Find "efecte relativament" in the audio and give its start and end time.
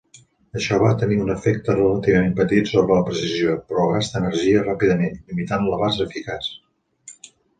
1.33-2.33